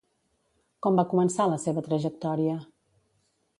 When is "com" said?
0.85-0.97